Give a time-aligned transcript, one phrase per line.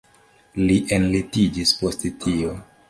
[0.69, 2.61] Li enlitiĝis post tio.